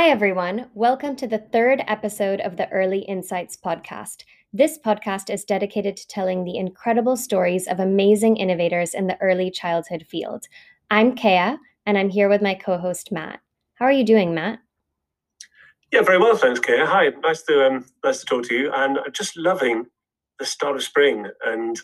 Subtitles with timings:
[0.00, 0.70] Hi, everyone.
[0.74, 4.22] Welcome to the third episode of the Early Insights podcast.
[4.52, 9.50] This podcast is dedicated to telling the incredible stories of amazing innovators in the early
[9.50, 10.46] childhood field.
[10.88, 13.40] I'm Kea, and I'm here with my co host, Matt.
[13.74, 14.60] How are you doing, Matt?
[15.90, 16.78] Yeah, very well, thanks, Kea.
[16.78, 18.72] Hi, nice to um, nice to talk to you.
[18.72, 19.86] And I'm just loving
[20.38, 21.26] the start of spring.
[21.44, 21.76] And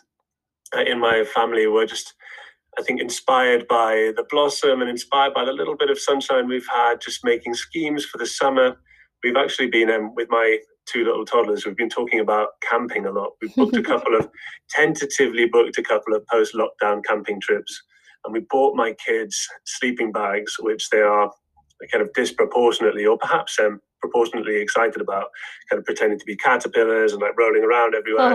[0.72, 2.14] uh, in my family, we're just
[2.78, 6.66] I think inspired by the blossom and inspired by the little bit of sunshine we've
[6.72, 8.76] had, just making schemes for the summer.
[9.22, 11.64] We've actually been um, with my two little toddlers.
[11.64, 13.30] We've been talking about camping a lot.
[13.40, 14.28] We've booked a couple of
[14.70, 17.80] tentatively booked a couple of post-lockdown camping trips,
[18.24, 21.30] and we bought my kids sleeping bags, which they are
[21.92, 25.26] kind of disproportionately, or perhaps um, proportionately excited about,
[25.70, 28.32] kind of pretending to be caterpillars and like rolling around everywhere.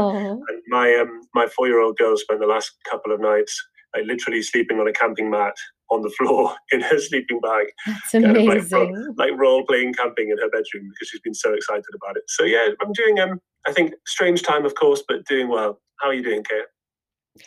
[0.49, 3.61] And my um, my four year old girl spent the last couple of nights
[3.95, 5.53] like literally sleeping on a camping mat
[5.89, 7.67] on the floor in her sleeping bag.
[7.85, 8.93] That's amazing.
[9.17, 12.23] Like, like, role playing camping in her bedroom because she's been so excited about it.
[12.27, 15.79] So yeah, I'm doing um I think strange time of course, but doing well.
[15.99, 17.45] How are you doing, Kate?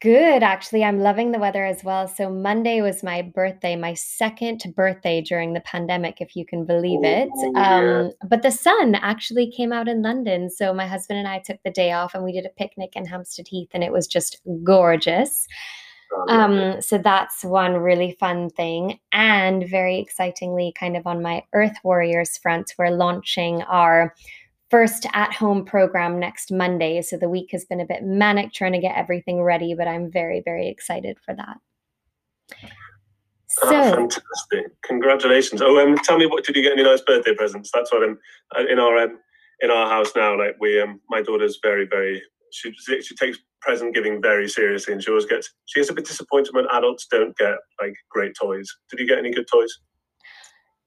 [0.00, 0.84] Good, actually.
[0.84, 2.08] I'm loving the weather as well.
[2.08, 7.04] So, Monday was my birthday, my second birthday during the pandemic, if you can believe
[7.04, 7.28] it.
[7.34, 10.48] Oh, Um, but the sun actually came out in London.
[10.48, 13.04] So, my husband and I took the day off and we did a picnic in
[13.04, 15.46] Hampstead Heath, and it was just gorgeous.
[16.30, 18.98] Um, so, that's one really fun thing.
[19.12, 24.14] And very excitingly, kind of on my Earth Warriors front, we're launching our
[24.70, 27.00] first at home program next Monday.
[27.02, 30.10] So the week has been a bit manic trying to get everything ready, but I'm
[30.10, 31.58] very, very excited for that.
[33.62, 34.66] Ah, So, fantastic!
[34.82, 35.62] Congratulations.
[35.62, 36.72] Oh, um, tell me, what did you get?
[36.72, 37.70] Any nice birthday presents?
[37.72, 38.18] That's what I'm
[38.56, 39.18] uh, in our um,
[39.60, 40.36] in our house now.
[40.36, 42.22] Like we, um, my daughter's very, very.
[42.50, 45.52] She she takes present giving very seriously, and she always gets.
[45.66, 48.68] She gets a bit disappointed when adults don't get like great toys.
[48.90, 49.72] Did you get any good toys?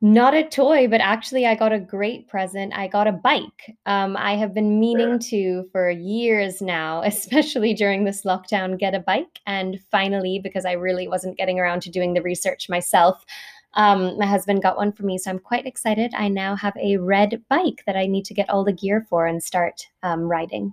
[0.02, 2.74] Not a toy, but actually, I got a great present.
[2.74, 3.76] I got a bike.
[3.86, 9.00] Um, I have been meaning to for years now, especially during this lockdown, get a
[9.00, 9.40] bike.
[9.46, 13.26] And finally, because I really wasn't getting around to doing the research myself,
[13.74, 15.18] um, my husband got one for me.
[15.18, 16.14] So I'm quite excited.
[16.18, 19.28] I now have a red bike that I need to get all the gear for
[19.28, 20.72] and start um, riding.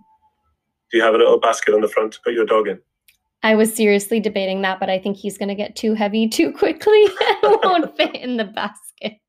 [0.91, 2.81] Do you have a little basket on the front to put your dog in?
[3.43, 6.53] I was seriously debating that, but I think he's going to get too heavy too
[6.53, 7.05] quickly
[7.43, 9.21] and won't fit in the basket.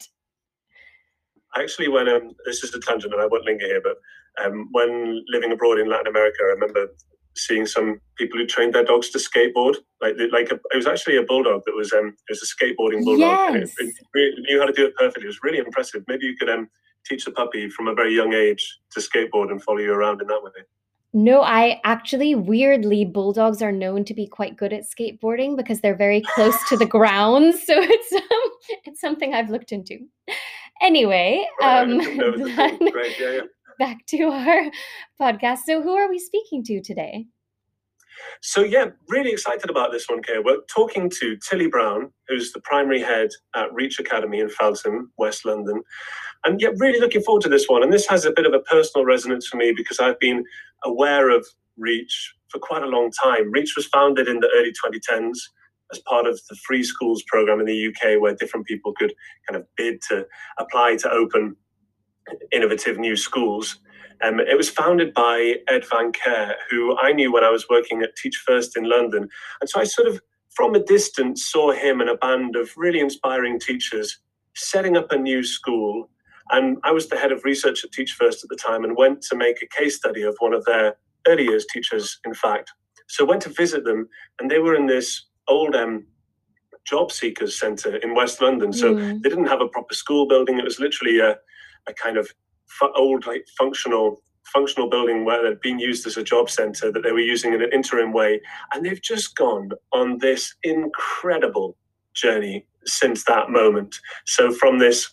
[1.55, 3.97] Actually, when um, this is a tangent, and I won't linger here, but
[4.43, 6.87] um, when living abroad in Latin America, I remember
[7.35, 9.75] seeing some people who trained their dogs to skateboard.
[10.01, 13.03] Like, like a, it was actually a bulldog that was um, it was a skateboarding
[13.03, 13.89] bulldog, and it, Yes.
[13.97, 15.23] it really knew how to do it perfectly.
[15.23, 16.03] It was really impressive.
[16.07, 16.69] Maybe you could um,
[17.05, 20.27] teach the puppy from a very young age to skateboard and follow you around in
[20.27, 20.51] that way.
[21.13, 25.95] No, I actually weirdly bulldogs are known to be quite good at skateboarding because they're
[25.95, 27.55] very close to the ground.
[27.55, 29.99] So it's um, it's something I've looked into.
[30.81, 32.91] Anyway, um, didn't know it was a then thing.
[33.19, 33.41] Yeah, yeah.
[33.79, 34.71] back to our
[35.19, 35.59] podcast.
[35.65, 37.25] So who are we speaking to today?
[38.41, 40.39] So yeah, really excited about this one, Kea.
[40.43, 45.45] We're talking to Tilly Browne, who's the primary head at Reach Academy in Feltham, West
[45.45, 45.81] London.
[46.45, 47.83] And yeah, really looking forward to this one.
[47.83, 50.43] And this has a bit of a personal resonance for me because I've been
[50.83, 51.45] aware of
[51.77, 53.51] Reach for quite a long time.
[53.51, 55.37] Reach was founded in the early 2010s
[55.91, 59.13] as part of the free schools program in the UK, where different people could
[59.47, 60.25] kind of bid to
[60.59, 61.55] apply to open
[62.51, 63.79] innovative new schools.
[64.23, 68.15] Um, it was founded by Ed Vainker, who I knew when I was working at
[68.15, 69.29] Teach First in London.
[69.61, 70.19] And so I sort of,
[70.55, 74.19] from a distance, saw him and a band of really inspiring teachers
[74.55, 76.09] setting up a new school.
[76.51, 79.21] And I was the head of research at Teach First at the time and went
[79.23, 80.95] to make a case study of one of their
[81.27, 82.71] early years teachers, in fact.
[83.07, 84.07] So went to visit them,
[84.39, 86.05] and they were in this old um,
[86.85, 88.71] job seekers centre in West London.
[88.73, 89.21] So Mm.
[89.21, 90.57] they didn't have a proper school building.
[90.57, 91.37] It was literally a,
[91.87, 92.29] a kind of
[92.67, 94.21] fu- old, like functional
[94.53, 97.61] functional building where had been used as a job centre that they were using in
[97.61, 98.39] an interim way.
[98.73, 101.75] And they've just gone on this incredible
[102.13, 103.97] journey since that moment.
[104.25, 105.09] So from this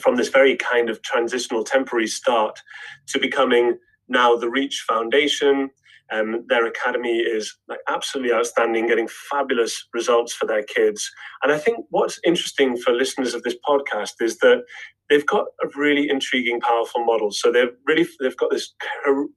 [0.00, 2.60] from this very kind of transitional temporary start
[3.08, 3.78] to becoming
[4.08, 5.70] now the Reach Foundation.
[6.10, 11.10] Um, their academy is like absolutely outstanding, getting fabulous results for their kids.
[11.42, 14.62] And I think what's interesting for listeners of this podcast is that
[15.10, 17.30] they've got a really intriguing, powerful model.
[17.30, 18.74] So they've really they've got this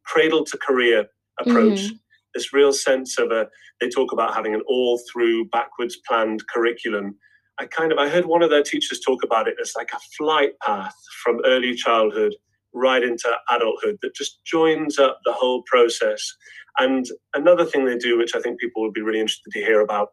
[0.05, 1.07] cradle to career
[1.39, 1.89] approach.
[2.33, 3.47] This real sense of a.
[3.81, 7.17] They talk about having an all through, backwards planned curriculum.
[7.61, 9.99] I kind of I heard one of their teachers talk about it as like a
[10.17, 12.33] flight path from early childhood
[12.73, 16.35] right into adulthood that just joins up the whole process.
[16.79, 17.05] And
[17.35, 20.09] another thing they do, which I think people would be really interested to hear about,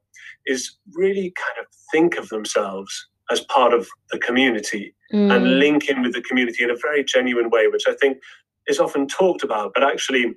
[0.46, 5.34] is really kind of think of themselves as part of the community mm.
[5.34, 8.18] and link in with the community in a very genuine way, which I think
[8.66, 10.34] is often talked about, but actually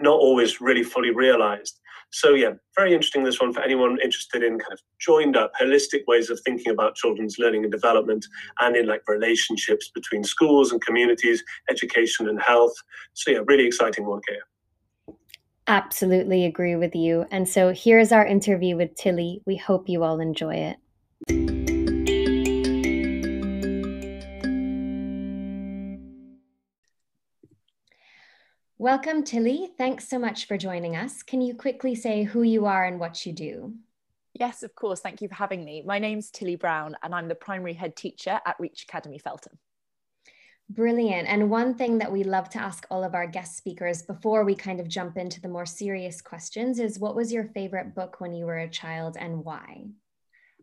[0.00, 1.78] not always really fully realized.
[2.12, 6.02] So, yeah, very interesting this one for anyone interested in kind of joined up, holistic
[6.06, 8.26] ways of thinking about children's learning and development
[8.60, 12.74] and in like relationships between schools and communities, education and health.
[13.14, 15.14] So, yeah, really exciting one, Kea.
[15.66, 17.24] Absolutely agree with you.
[17.30, 19.40] And so, here's our interview with Tilly.
[19.46, 20.74] We hope you all enjoy
[21.28, 21.71] it.
[28.82, 29.68] Welcome, Tilly.
[29.78, 31.22] Thanks so much for joining us.
[31.22, 33.76] Can you quickly say who you are and what you do?
[34.34, 34.98] Yes, of course.
[34.98, 35.84] Thank you for having me.
[35.86, 39.56] My name's Tilly Browne, and I'm the primary head teacher at Reach Academy Feltham.
[40.68, 41.28] Brilliant.
[41.28, 44.56] And one thing that we love to ask all of our guest speakers before we
[44.56, 48.34] kind of jump into the more serious questions is what was your favorite book when
[48.34, 49.84] you were a child and why?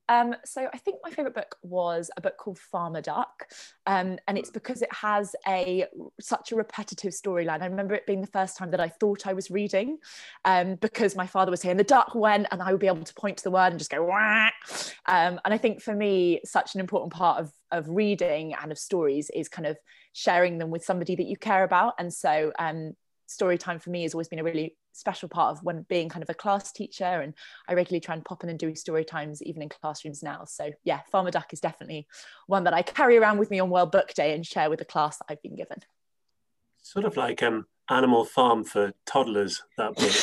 [0.10, 3.48] Um, so I think my favorite book was a book called Farmer Duck,
[3.86, 5.86] um, and it's because it has a
[6.20, 7.62] such a repetitive storyline.
[7.62, 10.00] I remember it being the first time that I thought I was reading,
[10.46, 13.14] um, because my father was saying the duck went, and I would be able to
[13.14, 14.50] point to the word and just go Wah!
[15.06, 18.80] Um, and I think for me, such an important part of of reading and of
[18.80, 19.78] stories is kind of
[20.14, 22.94] sharing them with somebody that you care about, and so um,
[23.28, 26.24] story time for me has always been a really special part of when being kind
[26.24, 27.34] of a class teacher and
[27.68, 30.46] I regularly try and pop in and do story times even in classrooms now.
[30.46, 32.08] So yeah Farmer Duck is definitely
[32.48, 34.86] one that I carry around with me on World Book Day and share with the
[34.86, 35.80] class that I've been given.
[36.82, 40.14] Sort of like um Animal Farm for toddlers that book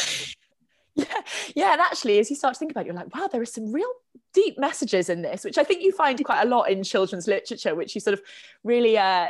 [0.95, 1.21] yeah
[1.55, 3.47] yeah and actually as you start to think about it you're like wow there are
[3.47, 3.91] some real
[4.33, 7.75] deep messages in this which I think you find quite a lot in children's literature
[7.75, 8.23] which you sort of
[8.65, 9.29] really uh,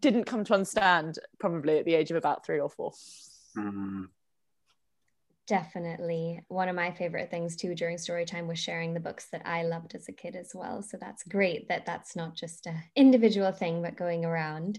[0.00, 2.92] didn't come to understand probably at the age of about three or four.
[3.56, 4.08] Mm.
[5.50, 6.40] Definitely.
[6.46, 9.64] One of my favorite things too during story time was sharing the books that I
[9.64, 10.80] loved as a kid as well.
[10.80, 14.78] So that's great that that's not just an individual thing, but going around.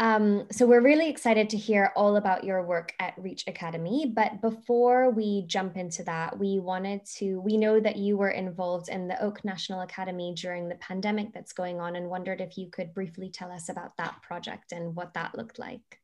[0.00, 4.12] Um, so we're really excited to hear all about your work at Reach Academy.
[4.12, 8.88] But before we jump into that, we wanted to, we know that you were involved
[8.88, 12.70] in the Oak National Academy during the pandemic that's going on and wondered if you
[12.72, 16.00] could briefly tell us about that project and what that looked like.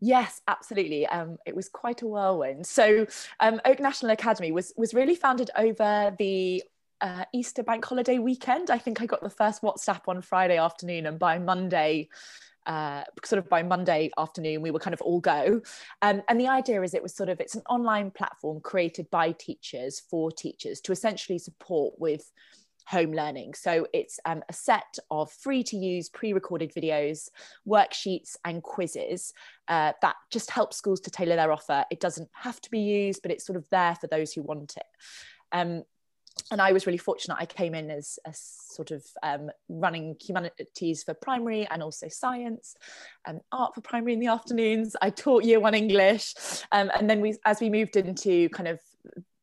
[0.00, 1.06] Yes, absolutely.
[1.06, 2.66] Um, it was quite a whirlwind.
[2.66, 3.06] So,
[3.40, 6.62] um, Oak National Academy was was really founded over the
[7.00, 8.70] uh, Easter bank holiday weekend.
[8.70, 12.08] I think I got the first WhatsApp on Friday afternoon, and by Monday,
[12.66, 15.60] uh, sort of by Monday afternoon, we were kind of all go.
[16.00, 19.32] Um, and the idea is it was sort of it's an online platform created by
[19.32, 22.30] teachers for teachers to essentially support with
[22.88, 23.52] home learning.
[23.54, 27.28] So it's um, a set of free to use pre recorded videos,
[27.66, 29.34] worksheets, and quizzes
[29.68, 31.84] uh, that just help schools to tailor their offer.
[31.90, 34.76] It doesn't have to be used, but it's sort of there for those who want
[34.76, 34.86] it.
[35.52, 35.82] Um,
[36.50, 37.36] and I was really fortunate.
[37.38, 42.74] I came in as a sort of um, running humanities for primary and also science,
[43.26, 44.96] and art for primary in the afternoons.
[45.02, 46.34] I taught year one English,
[46.72, 48.80] um, and then we, as we moved into kind of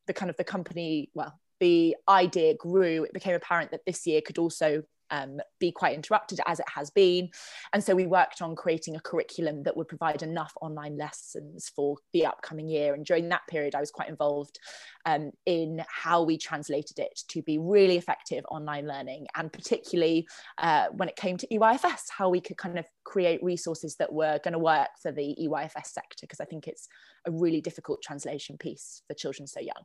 [0.07, 4.21] the kind of the company, well, the idea grew, it became apparent that this year
[4.21, 7.29] could also um, be quite interrupted as it has been.
[7.73, 11.97] And so we worked on creating a curriculum that would provide enough online lessons for
[12.13, 12.93] the upcoming year.
[12.93, 14.59] And during that period, I was quite involved
[15.05, 20.87] um, in how we translated it to be really effective online learning, and particularly uh,
[20.93, 24.53] when it came to EYFS, how we could kind of create resources that were going
[24.53, 26.87] to work for the EYFS sector, because I think it's
[27.25, 29.83] a really difficult translation piece for children so young.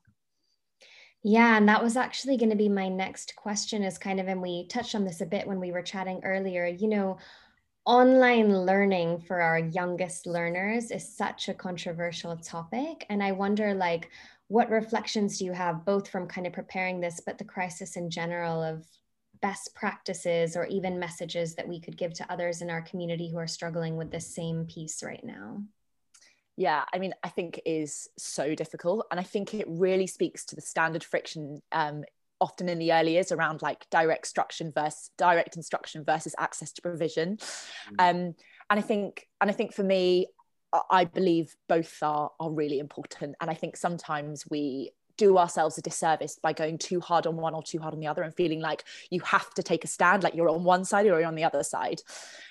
[1.22, 4.40] Yeah, and that was actually going to be my next question is kind of, and
[4.40, 7.18] we touched on this a bit when we were chatting earlier, you know,
[7.84, 13.04] online learning for our youngest learners is such a controversial topic.
[13.10, 14.10] And I wonder, like,
[14.48, 18.10] what reflections do you have both from kind of preparing this, but the crisis in
[18.10, 18.86] general of
[19.42, 23.38] best practices or even messages that we could give to others in our community who
[23.38, 25.62] are struggling with the same piece right now?
[26.60, 30.54] Yeah i mean i think is so difficult and i think it really speaks to
[30.54, 32.04] the standard friction um,
[32.38, 36.82] often in the early years around like direct instruction versus direct instruction versus access to
[36.82, 37.94] provision mm.
[37.98, 38.34] um,
[38.68, 40.26] and i think and i think for me
[40.90, 44.90] i believe both are are really important and i think sometimes we
[45.20, 48.06] do ourselves a disservice by going too hard on one or too hard on the
[48.06, 51.04] other and feeling like you have to take a stand, like you're on one side
[51.04, 52.00] or you're on the other side.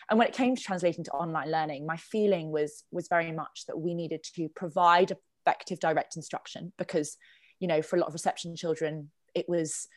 [0.08, 3.66] And when it came to translating to online learning, my feeling was was very much
[3.68, 7.18] that we needed to provide effective direct instruction because,
[7.60, 9.88] you know, for a lot of reception children, it was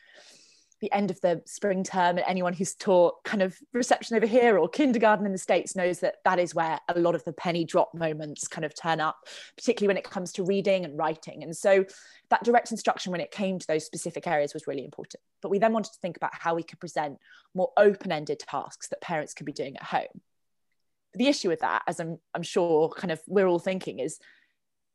[0.83, 4.59] the end of the spring term and anyone who's taught kind of reception over here
[4.59, 7.65] or kindergarten in the states knows that that is where a lot of the penny
[7.65, 11.45] drop moments kind of turn up particularly when it comes to reading and writing.
[11.45, 11.85] And so
[12.31, 15.23] that direct instruction when it came to those specific areas was really important.
[15.41, 17.19] But we then wanted to think about how we could present
[17.55, 20.21] more open-ended tasks that parents could be doing at home.
[21.15, 24.19] The issue with that as i'm, I'm sure kind of we're all thinking is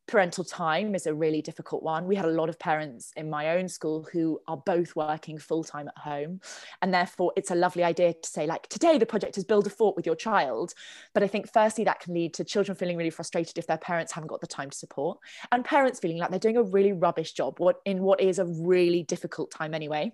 [0.08, 2.08] parental time is a really difficult one.
[2.08, 5.64] We had a lot of parents in my own school who are both working full
[5.64, 6.40] time at home.
[6.82, 9.70] And therefore, it's a lovely idea to say, like, today the project is build a
[9.70, 10.74] fort with your child.
[11.14, 14.14] But I think, firstly, that can lead to children feeling really frustrated if their parents
[14.14, 15.20] haven't got the time to support,
[15.52, 18.46] and parents feeling like they're doing a really rubbish job what, in what is a
[18.46, 20.12] really difficult time anyway.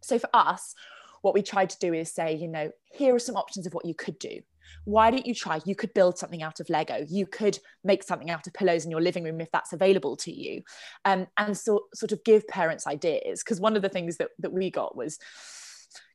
[0.00, 0.74] So for us,
[1.20, 3.84] what we tried to do is say, you know, here are some options of what
[3.84, 4.40] you could do
[4.84, 5.60] why don't you try?
[5.64, 7.04] You could build something out of lego.
[7.08, 10.32] You could make something out of pillows in your living room if that's available to
[10.32, 10.62] you.
[11.04, 13.42] Um, and so, sort of give parents ideas.
[13.42, 15.18] Because one of the things that, that we got was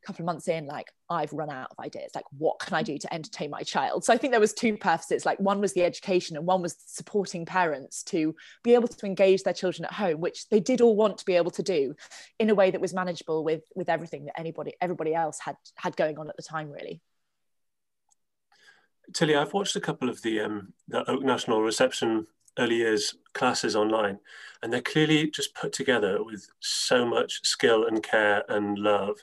[0.03, 2.11] a couple of months in like i've run out of ideas.
[2.15, 4.03] Like what can i do to entertain my child?
[4.03, 5.25] So i think there was two purposes.
[5.25, 9.43] Like one was the education and one was supporting parents to be able to engage
[9.43, 11.95] their children at home which they did all want to be able to do
[12.39, 15.95] in a way that was manageable with with everything that anybody everybody else had had
[15.97, 17.01] going on at the time really
[19.13, 23.75] Tilly, I've watched a couple of the um, the Oak National reception early years classes
[23.75, 24.19] online,
[24.61, 29.17] and they're clearly just put together with so much skill and care and love.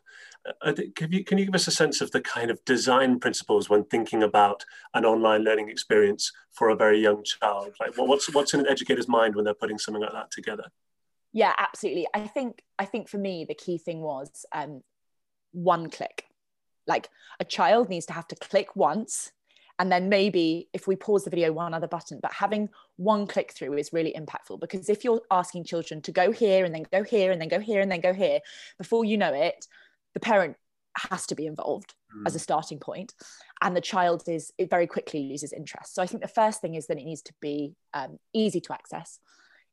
[0.61, 3.71] Uh, can, you, can you give us a sense of the kind of design principles
[3.71, 7.73] when thinking about an online learning experience for a very young child?
[7.81, 10.65] Like, what's what's in an educator's mind when they're putting something like that together?
[11.33, 12.07] Yeah, absolutely.
[12.13, 14.83] I think I think for me the key thing was um,
[15.53, 16.27] one click.
[16.87, 17.09] Like
[17.39, 19.31] a child needs to have to click once
[19.83, 23.53] and then maybe if we pause the video one other button but having one click
[23.53, 27.03] through is really impactful because if you're asking children to go here and then go
[27.03, 28.39] here and then go here and then go here
[28.79, 29.67] before you know it
[30.15, 30.57] the parent
[31.11, 32.23] has to be involved mm.
[32.29, 33.13] as a starting point
[33.61, 36.77] and the child is it very quickly loses interest so i think the first thing
[36.77, 39.19] is that it needs to be um, easy to access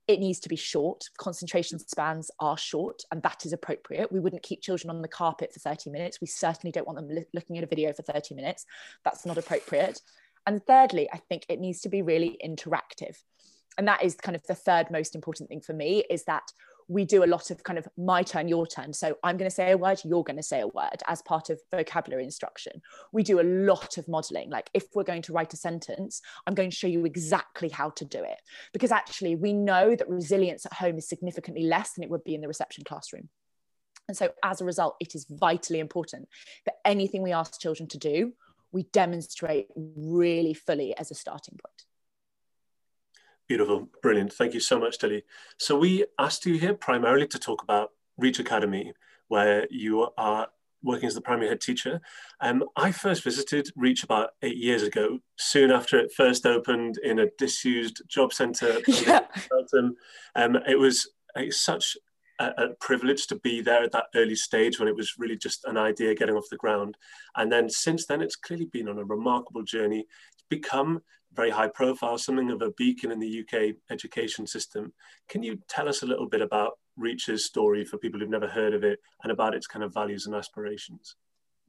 [0.09, 1.03] it needs to be short.
[1.19, 4.11] Concentration spans are short, and that is appropriate.
[4.11, 6.19] We wouldn't keep children on the carpet for 30 minutes.
[6.19, 8.65] We certainly don't want them li- looking at a video for 30 minutes.
[9.05, 10.01] That's not appropriate.
[10.47, 13.17] And thirdly, I think it needs to be really interactive.
[13.77, 16.51] And that is kind of the third most important thing for me is that
[16.89, 18.91] we do a lot of kind of my turn, your turn.
[18.91, 21.51] So I'm going to say a word, you're going to say a word as part
[21.51, 22.81] of vocabulary instruction.
[23.13, 24.49] We do a lot of modeling.
[24.49, 27.91] Like if we're going to write a sentence, I'm going to show you exactly how
[27.91, 28.41] to do it.
[28.73, 32.33] Because actually, we know that resilience at home is significantly less than it would be
[32.33, 33.29] in the reception classroom.
[34.07, 36.27] And so as a result, it is vitally important
[36.65, 38.33] that anything we ask children to do,
[38.71, 41.88] we demonstrate really fully as a starting point.
[43.49, 44.31] Beautiful, brilliant.
[44.31, 45.23] Thank you so much, Tilly.
[45.57, 48.93] So we asked you here primarily to talk about Reach Academy,
[49.27, 50.49] where you are
[50.83, 51.99] working as the primary head teacher.
[52.41, 57.17] Um, I first visited Reach about eight years ago, soon after it first opened in
[57.17, 58.77] a disused job centre.
[58.87, 59.21] Yeah.
[60.35, 61.97] Um, it was a, such
[62.39, 65.65] a, a, privilege to be there at that early stage when it was really just
[65.65, 66.97] an idea getting off the ground.
[67.35, 70.05] And then since then, it's clearly been on a remarkable journey.
[70.33, 71.01] It's become
[71.39, 74.91] very high profile, something of a beacon in the UK education system.
[75.29, 78.73] Can you tell us a little bit about Reach's story for people who've never heard
[78.73, 81.15] of it and about its kind of values and aspirations?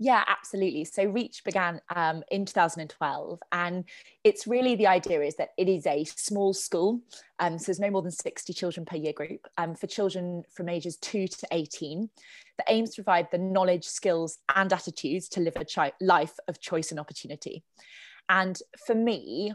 [0.01, 0.87] Yeah, absolutely.
[0.87, 3.85] So Reach began um, in 2012, and
[4.25, 7.03] it's really the idea is that it is a small school.
[7.39, 10.69] Um, so there's no more than 60 children per year group um, for children from
[10.69, 12.11] ages 2 to 18
[12.57, 16.61] that aims to provide the knowledge, skills, and attitudes to live a chi- life of
[16.61, 17.63] choice and opportunity.
[18.31, 18.57] And
[18.87, 19.53] for me,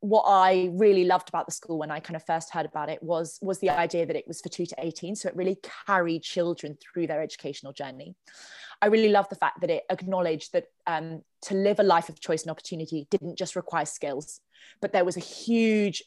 [0.00, 3.02] what I really loved about the school when I kind of first heard about it
[3.02, 6.22] was was the idea that it was for 2 to 18 so it really carried
[6.22, 8.16] children through their educational journey.
[8.82, 12.18] I really love the fact that it acknowledged that um, to live a life of
[12.18, 14.40] choice and opportunity didn't just require skills
[14.80, 16.02] but there was a huge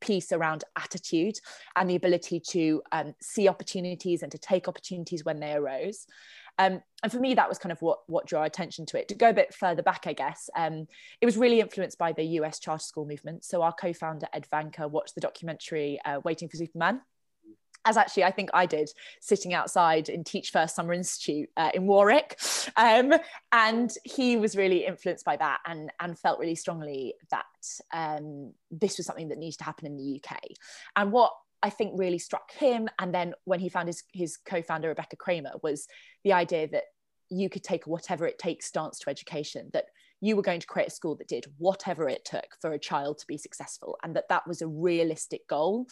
[0.00, 1.36] piece around attitude
[1.76, 6.06] and the ability to um, see opportunities and to take opportunities when they arose
[6.58, 9.08] um, and for me, that was kind of what what drew our attention to it.
[9.08, 10.86] To go a bit further back, I guess, um,
[11.20, 13.44] it was really influenced by the US charter school movement.
[13.44, 17.00] So our co-founder Ed Vainker watched the documentary uh, "Waiting for Superman."
[17.86, 18.88] As actually, I think I did,
[19.20, 22.40] sitting outside in Teach First Summer Institute uh, in Warwick,
[22.76, 23.12] um,
[23.52, 27.44] and he was really influenced by that, and and felt really strongly that
[27.92, 30.38] um, this was something that needed to happen in the UK.
[30.96, 31.34] And what
[31.64, 32.88] I think really struck him.
[32.98, 35.88] And then when he found his, his co founder, Rebecca Cramer, was
[36.22, 36.84] the idea that
[37.30, 39.86] you could take whatever it takes stance to education, that
[40.20, 43.18] you were going to create a school that did whatever it took for a child
[43.18, 45.86] to be successful, and that that was a realistic goal.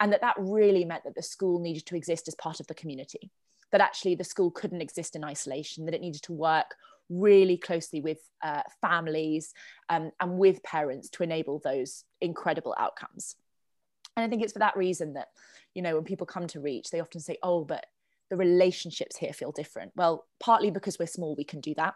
[0.00, 2.74] And that that really meant that the school needed to exist as part of the
[2.74, 3.30] community
[3.70, 6.74] that actually the school couldn't exist in isolation, that it needed to work
[7.08, 9.52] really closely with uh, families
[9.88, 13.34] um, and with parents to enable those incredible outcomes.
[14.16, 15.28] And I think it's for that reason that,
[15.74, 17.86] you know, when people come to Reach, they often say, oh, but
[18.30, 19.92] the relationships here feel different.
[19.94, 21.94] Well, partly because we're small, we can do that.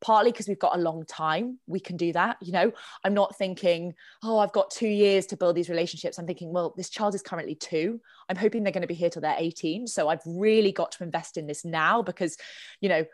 [0.00, 2.70] Partly because we've got a long time we can do that you know?
[3.02, 6.18] I'm not thinking oh i've got two years to build these relationships.
[6.18, 8.00] I'm thinking well this child is currently two.
[8.28, 11.02] I'm hoping they're going to be here till they're 18 so i've really got to
[11.02, 12.36] invest in this now because
[12.80, 13.04] you know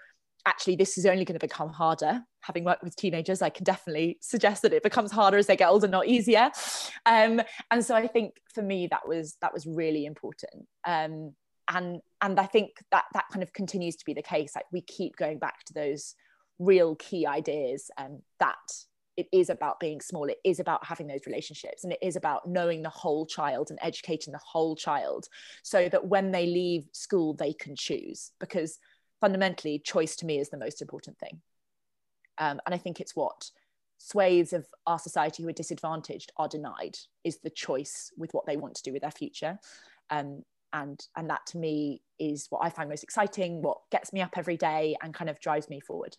[0.47, 2.23] actually this is only going to become harder.
[2.41, 5.69] Having worked with teenagers i can definitely suggest that it becomes harder as they get
[5.69, 6.51] older not easier.
[7.07, 10.67] Um, and so i think for me that was that was really important.
[10.87, 11.35] Um,
[11.69, 14.53] and and i think that that kind of continues to be the case.
[14.55, 16.15] Like we keep going back to those
[16.59, 18.55] real key ideas and that
[19.17, 22.49] it is about being small it is about having those relationships and it is about
[22.49, 25.29] knowing the whole child and educating the whole child
[25.63, 28.33] so that when they leave school they can choose.
[28.39, 28.79] Because
[29.25, 31.41] fundamentally choice to me is the most important thing.
[32.37, 33.51] Um, and i think it's what
[33.99, 38.57] swathes of our society who are disadvantaged are denied is the choice with what they
[38.57, 39.59] want to do with their future.
[40.11, 40.43] Um,
[40.75, 44.37] and and that to me is what i find most exciting what gets me up
[44.37, 46.17] every day and kind of drives me forward.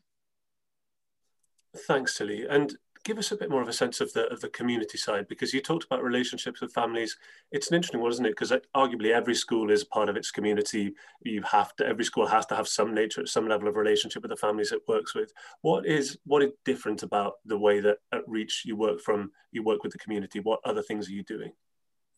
[1.88, 2.48] Thanks tilly.
[2.48, 5.28] And give us a bit more of a sense of the of the community side
[5.30, 7.18] because you talked about relationships with families.
[7.52, 8.32] It's an interesting one, isn't it?
[8.32, 10.94] Because uh, arguably every school is part of its community.
[11.22, 14.32] You have to every school has to have some nature, some level of relationship with
[14.32, 15.32] the families it works with.
[15.62, 19.64] What is what is different about the way that at Reach you work from you
[19.64, 20.40] work with the community?
[20.40, 21.54] What other things are you doing?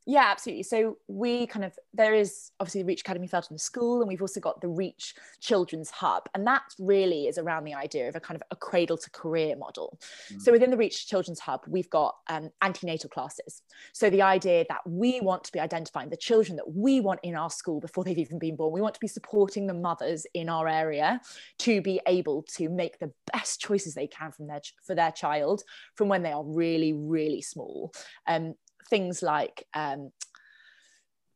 [0.10, 0.64] Yeah, absolutely.
[0.64, 4.22] So we kind of there is obviously the Reach Academy Feltham the school, and we've
[4.22, 8.22] also got the Reach Children's Hub, and that really is around the idea of a
[8.22, 10.00] kind of a cradle to career model.
[10.32, 10.42] Mm.
[10.42, 13.64] So within the Reach Children's Hub, we've got um, antenatal classes.
[13.92, 17.36] So the idea that we want to be identifying the children that we want in
[17.36, 18.72] our school before they've even been born.
[18.72, 21.20] We want to be supporting the mothers in our area
[21.60, 25.64] to be able to make the best choices they can from their for their child
[25.96, 27.94] from when they are really really small.
[28.26, 28.54] Um,
[28.90, 30.12] things like um,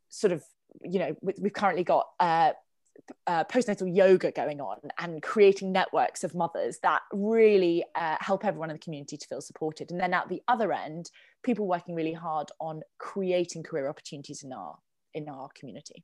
[0.10, 0.43] sort of
[0.84, 2.51] you know we've currently got uh,
[3.27, 8.69] uh, postnatal yoga going on and creating networks of mothers that really uh, help everyone
[8.69, 9.91] in the community to feel supported.
[9.91, 11.10] And then at the other end
[11.43, 14.78] people working really hard on creating career opportunities in our
[15.13, 16.04] in our community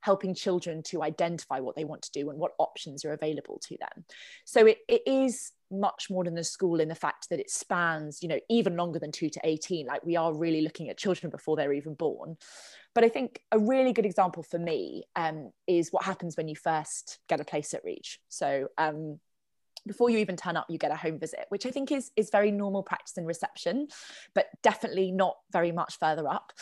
[0.00, 3.76] helping children to identify what they want to do and what options are available to
[3.78, 4.04] them.
[4.46, 8.22] So it, it is much more than the school in the fact that it spans
[8.22, 11.30] you know even longer than 2 to 18 like we are really looking at children
[11.30, 12.36] before they're even born.
[12.94, 16.56] But i think a really good example for me um, is what happens when you
[16.56, 18.18] first get a place at reach.
[18.28, 19.20] So um,
[19.88, 22.30] before you even turn up you get a home visit which i think is is
[22.30, 23.88] very normal practice in reception
[24.34, 26.52] but definitely not very much further up.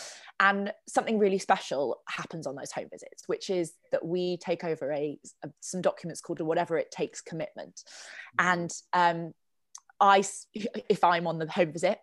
[0.41, 4.93] And something really special happens on those home visits which is that we take over
[4.93, 7.83] a, a some documents called a whatever it takes commitment.
[8.39, 9.33] And um,
[10.01, 10.23] i
[10.91, 11.99] if i'm on the home visit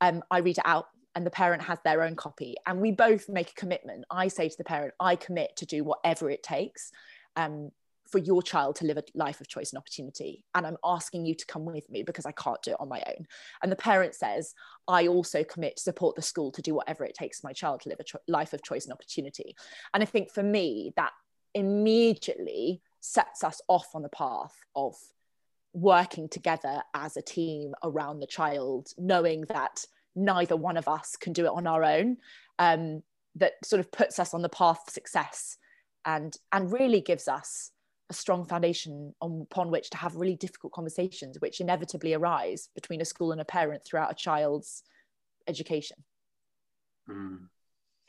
[0.00, 2.54] um, i read it out and the parent has their own copy.
[2.66, 4.04] And we both make a commitment.
[4.10, 6.92] I say to the parent i commit to do whatever it takes.
[7.36, 7.70] Um,
[8.10, 10.44] for your child to live a life of choice and opportunity.
[10.54, 13.02] And I'm asking you to come with me because I can't do it on my
[13.06, 13.26] own.
[13.62, 14.54] And the parent says,
[14.86, 17.82] I also commit to support the school to do whatever it takes for my child
[17.82, 19.54] to live a cho- life of choice and opportunity.
[19.92, 21.12] And I think for me, that
[21.54, 24.94] immediately sets us off on the path of
[25.74, 29.84] working together as a team around the child, knowing that
[30.16, 32.16] neither one of us can do it on our own.
[32.58, 33.02] Um,
[33.34, 35.58] that sort of puts us on the path of success
[36.04, 37.70] and and really gives us
[38.10, 43.00] a strong foundation on, upon which to have really difficult conversations, which inevitably arise between
[43.00, 44.82] a school and a parent throughout a child's
[45.46, 45.98] education.
[47.08, 47.48] Mm.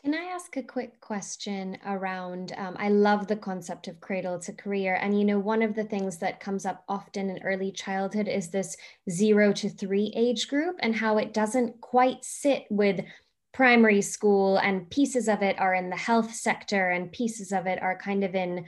[0.03, 2.53] Can I ask a quick question around?
[2.55, 4.95] Um, I love the concept of cradle to career.
[4.95, 8.49] And, you know, one of the things that comes up often in early childhood is
[8.49, 8.77] this
[9.09, 13.01] zero to three age group and how it doesn't quite sit with
[13.51, 17.81] primary school, and pieces of it are in the health sector, and pieces of it
[17.81, 18.63] are kind of in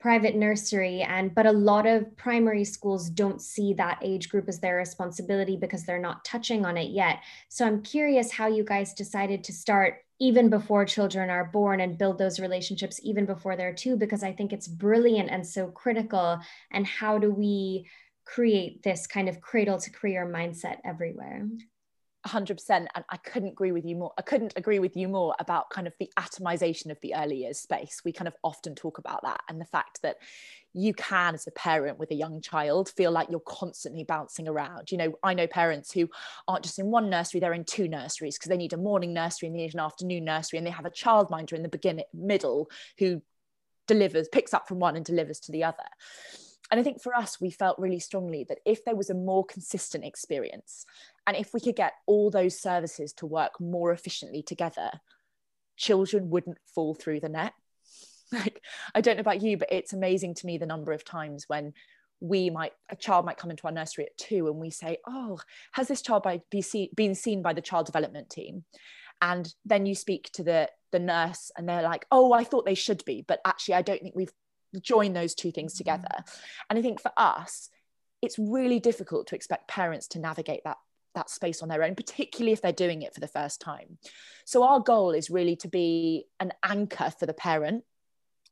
[0.00, 4.60] private nursery and but a lot of primary schools don't see that age group as
[4.60, 7.18] their responsibility because they're not touching on it yet.
[7.48, 11.98] So i'm curious how you guys decided to start even before children are born and
[11.98, 16.38] build those relationships even before they're two because i think it's brilliant and so critical.
[16.70, 17.86] And how do we
[18.24, 21.48] create this kind of cradle to career mindset everywhere
[22.28, 25.70] 100% and i couldn't agree with you more i couldn't agree with you more about
[25.70, 28.02] kind of the atomization of the early years space.
[28.04, 30.16] We kind of often talk about that and the fact that
[30.74, 34.90] you can as a parent with a young child feel like you're constantly bouncing around.
[34.90, 36.08] You know i know parents who
[36.46, 39.48] aren't just in one nursery they're in two nurseries because they need a morning nursery
[39.48, 42.70] and they need an afternoon nursery and they have a childminder in the beginning middle
[42.98, 43.22] who
[43.86, 45.84] delivers picks up from one and delivers to the other
[46.70, 49.44] and i think for us we felt really strongly that if there was a more
[49.44, 50.84] consistent experience
[51.26, 54.90] and if we could get all those services to work more efficiently together
[55.76, 57.52] children wouldn't fall through the net.
[58.30, 58.62] Like
[58.94, 61.72] i don't know about you but it's amazing to me the number of times when
[62.20, 65.38] we might a child might come into our nursery at two and we say oh
[65.72, 68.64] has this child by, be see, been seen by the child development team?
[69.22, 72.74] And then you speak to the the nurse and they're like oh i thought they
[72.74, 74.32] should be but actually i don't think we've
[74.82, 75.78] joined those two things mm-hmm.
[75.78, 76.24] together.
[76.68, 77.70] And i think for us
[78.20, 80.76] it's really difficult to expect parents to navigate that
[81.14, 83.98] that space on their own particularly if they're doing it for the first time.
[84.44, 87.84] So our goal is really to be an anchor for the parent.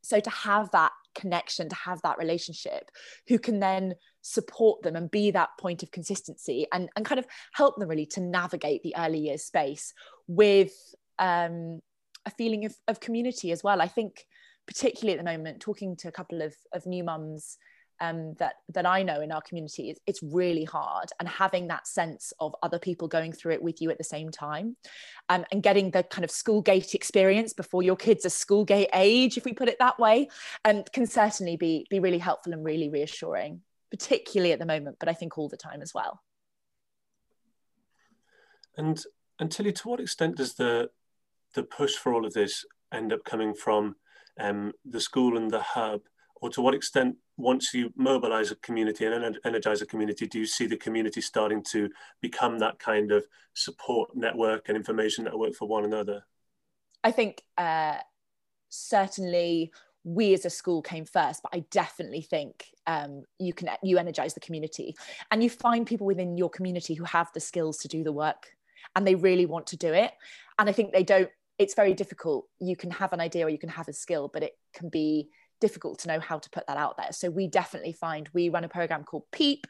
[0.02, 2.90] So to have that connection to have that relationship
[3.26, 7.26] who can then support them and be that point of consistency and, and kind of
[7.52, 9.94] help them really to navigate the early years space
[10.29, 10.72] with
[11.18, 11.81] um,
[12.26, 13.81] a feeling of, of community as well.
[13.81, 14.26] I think
[14.66, 17.59] particularly at the moment talking to a couple of, of new mums
[18.00, 21.09] um, that that I know in our community, it's, it's, really hard.
[21.18, 24.31] And having that sense of other people going through it with you at the same
[24.31, 24.76] time,
[25.29, 28.90] um, and getting the kind of school gate experience before your kids are school gate
[28.92, 30.29] age, if we put it that way,
[30.64, 35.09] um, can certainly be be really helpful and really reassuring, particularly at the moment, but
[35.09, 36.20] I think all the time as well.
[38.76, 39.02] And
[39.38, 40.90] and Tilly, to what extent does the
[41.55, 43.96] the push for all of this end up coming from
[44.40, 46.01] um, the school and the hub?
[46.40, 50.46] or to what extent once you mobilize a community and energize a community do you
[50.46, 51.88] see the community starting to
[52.20, 56.25] become that kind of support network and information network for one another
[57.05, 57.96] i think uh,
[58.68, 59.72] certainly
[60.05, 64.35] we as a school came first but i definitely think um, you can you energize
[64.35, 64.94] the community
[65.31, 68.53] and you find people within your community who have the skills to do the work
[68.94, 70.12] and they really want to do it
[70.59, 73.59] and i think they don't it's very difficult you can have an idea or you
[73.59, 75.29] can have a skill but it can be
[75.61, 77.12] difficult to know how to put that out there.
[77.12, 79.66] So we definitely find we run a program called PEEP,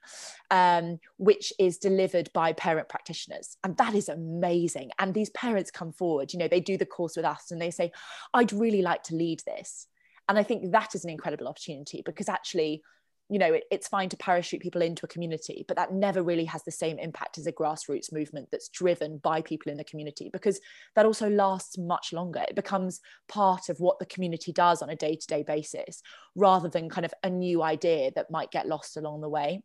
[0.50, 3.56] um, which is delivered by parent practitioners.
[3.62, 4.90] And that is amazing.
[4.98, 7.70] And these parents come forward, you know, they do the course with us and they
[7.70, 7.92] say,
[8.34, 9.86] I'd really like to lead this.
[10.28, 12.82] And I think that is an incredible opportunity because actually
[13.28, 16.44] you know, it, it's fine to parachute people into a community, but that never really
[16.44, 20.30] has the same impact as a grassroots movement that's driven by people in the community
[20.32, 20.60] because
[20.94, 22.44] that also lasts much longer.
[22.48, 26.02] It becomes part of what the community does on a day to day basis
[26.36, 29.62] rather than kind of a new idea that might get lost along the way.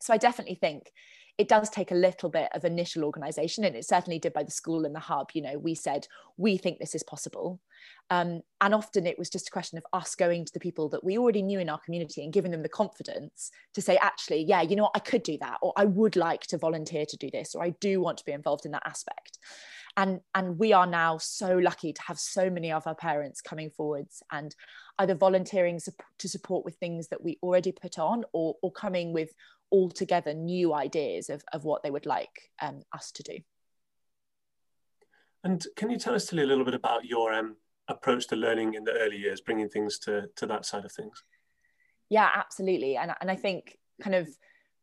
[0.00, 0.92] So I definitely think
[1.38, 4.50] it does take a little bit of initial organization and it certainly did by the
[4.50, 7.60] school and the hub you know we said we think this is possible.
[8.10, 11.04] Um, and often it was just a question of us going to the people that
[11.04, 14.62] we already knew in our community and giving them the confidence to say actually yeah
[14.62, 14.92] you know what?
[14.94, 17.70] I could do that or i would like to volunteer to do this or i
[17.80, 19.38] do want to be involved in that aspect
[19.98, 23.68] and and we are now so lucky to have so many of our parents coming
[23.68, 24.54] forwards and
[25.00, 25.78] either volunteering
[26.18, 29.32] to support with things that we already put on or, or coming with
[29.70, 33.38] altogether new ideas of, of what they would like um, us to do.
[35.44, 37.56] And can you tell us, Tilly, a little bit about your um,
[37.88, 41.22] approach to learning in the early years, bringing things to, to that side of things?
[42.08, 42.96] Yeah, absolutely.
[42.96, 44.28] And, and I think kind of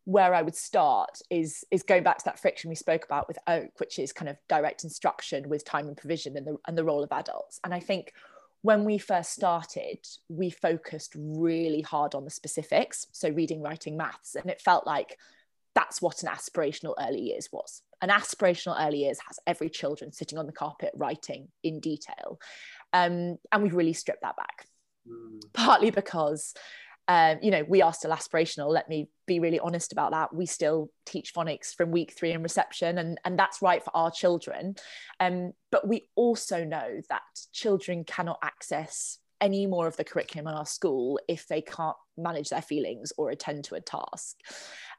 [0.05, 3.37] where I would start is is going back to that friction we spoke about with
[3.47, 6.85] Oak, which is kind of direct instruction with time and provision and the and the
[6.85, 7.59] role of adults.
[7.63, 8.13] And I think
[8.61, 13.05] when we first started, we focused really hard on the specifics.
[13.11, 14.35] So, reading, writing, maths.
[14.35, 15.19] And it felt like
[15.75, 17.83] that's what an aspirational early years was.
[18.01, 22.39] An aspirational early years has every children sitting on the carpet writing in detail.
[22.93, 24.65] Um, and we've really stripped that back,
[25.07, 25.41] mm.
[25.53, 26.55] partly because
[27.07, 28.69] um, you know, we are still aspirational.
[28.69, 30.33] Let me be really honest about that.
[30.33, 34.11] We still teach phonics from week three in reception, and, and that's right for our
[34.11, 34.75] children.
[35.19, 37.21] Um, but we also know that
[37.53, 42.49] children cannot access any more of the curriculum in our school if they can't manage
[42.49, 44.37] their feelings or attend to a task.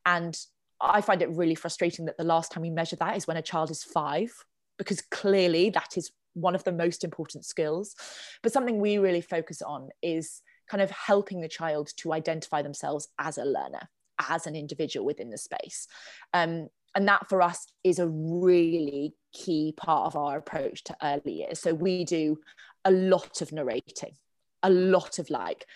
[0.05, 0.39] And
[0.81, 3.43] I find it really frustrating that the last time we measure that is when a
[3.43, 4.31] child is five,
[4.79, 7.97] because clearly that is one of the most important skills.
[8.43, 13.09] But something we really focus on is kind of helping the child to identify themselves
[13.19, 13.89] as a learner,
[14.29, 15.87] as an individual within the space.
[16.33, 21.33] Um, and that for us is a really key part of our approach to early
[21.33, 21.61] years.
[21.61, 22.39] So we do
[22.85, 24.17] a lot of narrating,
[24.63, 25.67] a lot of like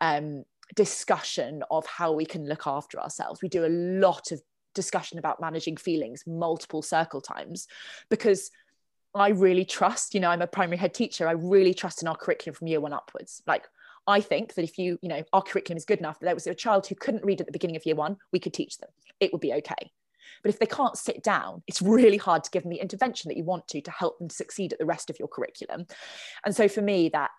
[0.00, 3.40] um, discussion of how we can look after ourselves.
[3.40, 4.42] We do a lot of
[4.74, 7.66] discussion about managing feelings multiple circle times
[8.10, 8.50] because
[9.14, 11.26] I really trust, you know, I'm a primary head teacher.
[11.26, 13.42] I really trust in our curriculum from year one upwards.
[13.46, 13.64] Like
[14.08, 16.46] I think that if you, you know, our curriculum is good enough that there was
[16.46, 18.88] a child who couldn't read at the beginning of year one, we could teach them.
[19.20, 19.92] It would be okay.
[20.42, 23.36] But if they can't sit down, it's really hard to give them the intervention that
[23.36, 25.86] you want to to help them succeed at the rest of your curriculum.
[26.44, 27.30] And so for me, that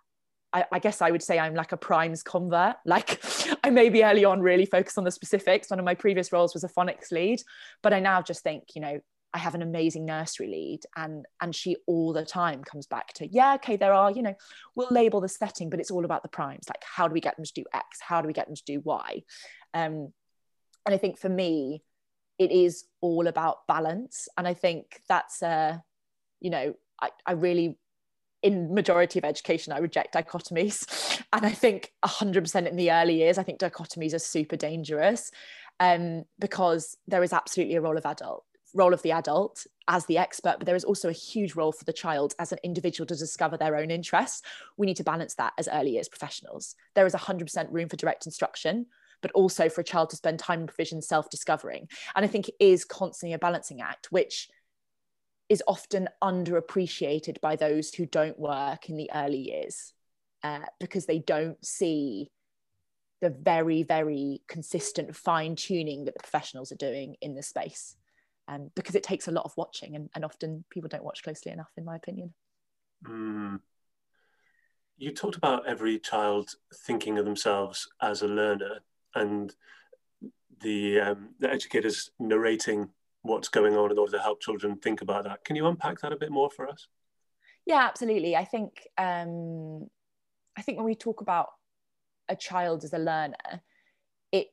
[0.53, 2.75] I, I, guess I would say I'm like a primes convert.
[2.85, 3.21] Like
[3.63, 5.69] I maybe early on really focus on the specifics.
[5.69, 7.41] One of my previous roles was a phonics lead,
[7.81, 8.99] but I now just think, you know,
[9.33, 13.27] I have an amazing nursery lead and and she all the time comes back to,
[13.27, 14.35] yeah, okay, there are, you know,
[14.75, 16.67] we'll label the setting, but it's all about the primes.
[16.67, 17.99] Like how do we get them to do X?
[18.01, 19.23] How do we get them to do Y?
[19.73, 20.13] Um,
[20.85, 21.83] and I think for me,
[22.37, 24.27] it is all about balance.
[24.37, 25.77] And I think that's uh,
[26.39, 27.77] you know, I, I really
[28.41, 30.85] in majority of education, I reject dichotomies.
[31.31, 35.29] And I think 100% in the early years, I think dichotomies are super dangerous
[35.79, 40.17] um, because there is absolutely a role of adult role of the adult as the
[40.17, 43.15] expert, but there is also a huge role for the child as an individual to
[43.15, 44.41] discover their own interests.
[44.77, 46.75] We need to balance that as early as professionals.
[46.95, 48.85] There is 100% room for direct instruction,
[49.21, 51.87] but also for a child to spend time in provision self discovering.
[52.15, 54.49] And I think it is constantly a balancing act, which
[55.49, 59.93] is often underappreciated by those who don't work in the early years
[60.43, 62.29] uh, because they don't see
[63.21, 67.95] the very, very consistent fine tuning that the professionals are doing in the space.
[68.51, 71.51] Um, because it takes a lot of watching, and, and, often people don't watch closely
[71.51, 72.33] enough, in my opinion.
[73.05, 73.59] Mm.
[74.97, 78.79] You talked about every child thinking of themselves as a learner,
[79.13, 79.53] and
[80.61, 82.89] the, um, the educators narrating
[83.21, 85.43] what's going on in order to help children think about that.
[85.43, 86.87] Can you unpack that a bit more for us?
[87.65, 88.35] Yeah, absolutely.
[88.35, 89.87] I think um,
[90.57, 91.49] I think when we talk about
[92.27, 93.61] a child as a learner,
[94.31, 94.47] it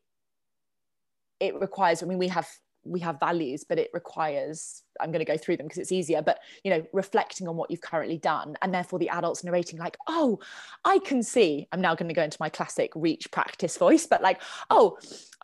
[1.41, 2.03] it requires.
[2.03, 2.49] I mean, we have
[2.87, 4.83] we have values, but it requires.
[5.01, 6.23] I'm going to go through them because it's easier.
[6.23, 9.97] But you know, reflecting on what you've currently done, and therefore the adults narrating, like,
[10.07, 10.41] "Oh,
[10.85, 14.23] I can see." I'm now going to go into my classic reach practice voice, but
[14.23, 14.99] like, "Oh,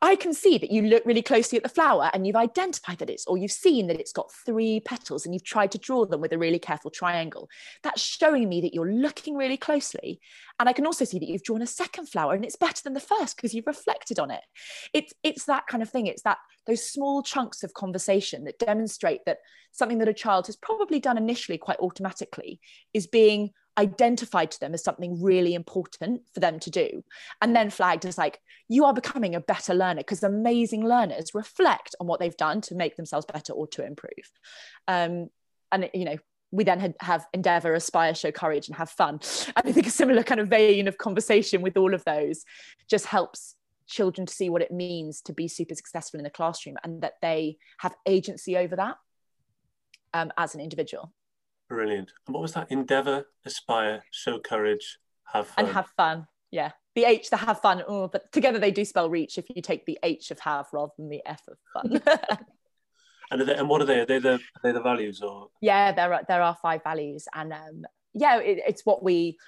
[0.05, 3.09] I can see that you look really closely at the flower and you've identified that
[3.09, 6.21] it's, or you've seen that it's got three petals and you've tried to draw them
[6.21, 7.49] with a really careful triangle.
[7.85, 10.21] That's showing me that you're looking really closely.
[10.59, 12.95] And I can also see that you've drawn a second flower and it's better than
[12.95, 14.43] the first because you've reflected on it.
[14.93, 16.09] It's, it's that kind of thing.
[16.09, 19.39] It's that those small chunks of conversation that demonstrate that
[19.73, 22.61] something that a child has probably done initially quite automatically
[22.93, 27.03] is being identified to them as something really important for them to do.
[27.41, 31.95] And then flagged as like you are becoming a better learner because amazing learners reflect
[32.01, 34.31] on what they've done to make themselves better or to improve.
[34.89, 35.29] Um,
[35.71, 36.17] and you know
[36.55, 39.21] we then had, have endeavor aspire show courage and have fun.
[39.57, 42.45] And i think a similar kind of vein of conversation with all of those
[42.89, 46.77] just helps children to see what it means to be super successful in the classroom
[46.85, 48.97] and that they have agency over that
[50.15, 51.13] um, as an individual
[51.73, 52.13] Brilliant.
[52.27, 52.71] And what was that?
[52.71, 54.99] Endeavour, aspire, show courage,
[55.33, 55.65] have fun.
[55.65, 56.27] And have fun.
[56.51, 56.73] Yeah.
[56.95, 57.83] The H, the have fun.
[57.89, 60.93] Oh, but together they do spell reach if you take the H of have rather
[60.99, 62.03] than the F of fun.
[63.31, 64.01] and, they, and what are they?
[64.01, 65.49] Are they the, are they the values or?
[65.63, 67.27] Yeah, there are, there are five values.
[67.35, 69.39] And um, yeah, it, it's what we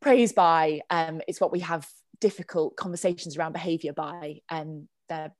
[0.00, 0.80] praise by.
[0.88, 1.86] Um, it's what we have
[2.18, 4.40] difficult conversations around behaviour by.
[4.50, 5.34] And um, they're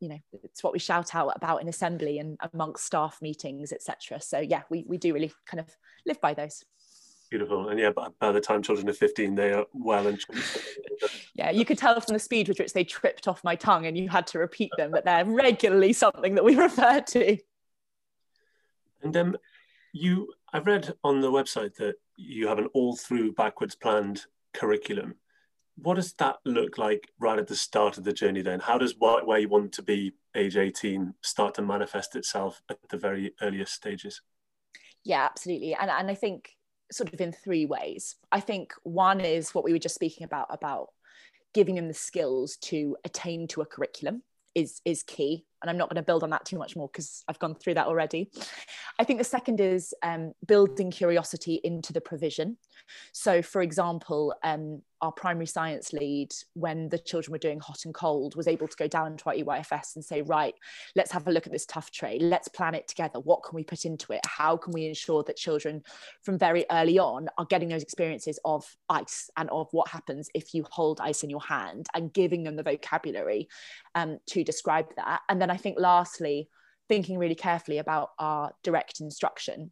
[0.00, 4.20] you know it's what we shout out about in assembly and amongst staff meetings etc
[4.20, 5.68] so yeah we, we do really kind of
[6.06, 6.64] live by those.
[7.30, 7.68] Beautiful.
[7.68, 10.18] And yeah by, by the time children are 15 they are well and
[11.34, 13.96] yeah you could tell from the speed with which they tripped off my tongue and
[13.96, 17.36] you had to repeat them but they're regularly something that we refer to.
[19.02, 19.36] And um
[19.92, 25.14] you i've read on the website that you have an all through backwards planned curriculum
[25.76, 28.60] what does that look like right at the start of the journey then?
[28.60, 32.78] How does what, where you want to be age 18 start to manifest itself at
[32.88, 34.22] the very earliest stages?
[35.04, 35.74] Yeah, absolutely.
[35.74, 36.50] And, and I think
[36.92, 38.16] sort of in three ways.
[38.32, 40.88] I think one is what we were just speaking about, about
[41.54, 44.22] giving them the skills to attain to a curriculum
[44.54, 47.22] is is key and i'm not going to build on that too much more because
[47.28, 48.28] i've gone through that already
[48.98, 52.56] i think the second is um, building curiosity into the provision
[53.12, 57.94] so for example um, our primary science lead when the children were doing hot and
[57.94, 60.54] cold was able to go down to our EYFS and say right
[60.94, 62.18] let's have a look at this tough tray.
[62.20, 63.20] Let's plan it together.
[63.20, 64.20] What can we put into it?
[64.26, 65.82] How can we ensure that children
[66.22, 70.54] from very early on are getting those experiences of ice and of what happens if
[70.54, 73.48] you hold ice in your hand and giving them the vocabulary
[73.94, 75.20] um, to describe that?
[75.28, 76.48] And then I think lastly
[76.88, 79.70] thinking really carefully about our direct instruction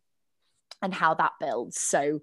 [0.82, 1.80] and how that builds.
[1.80, 2.20] So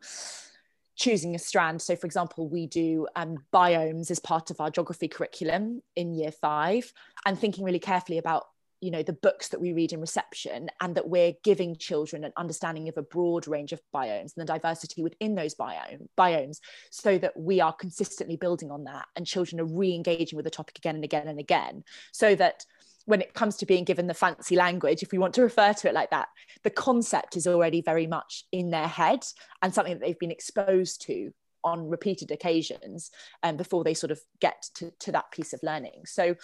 [0.95, 1.81] choosing a strand.
[1.81, 6.31] So, for example, we do um, biomes as part of our geography curriculum in year
[6.31, 6.91] five,
[7.25, 8.45] and thinking really carefully about
[8.81, 12.33] you know the books that we read in reception and that we're giving children an
[12.37, 16.59] understanding of a broad range of biomes and the diversity within those biome, biomes
[16.91, 20.77] so that we are consistently building on that and children are re-engaging with the topic
[20.77, 22.65] again and again and again so that
[23.05, 25.87] when it comes to being given the fancy language, if we want to refer to
[25.87, 26.27] it like that,
[26.63, 29.23] the concept is already very much in their head
[29.61, 31.31] and something that they've been exposed to
[31.63, 33.09] on repeated occasions
[33.43, 36.01] um, before they sort of get to, to that piece of learning.
[36.05, 36.35] So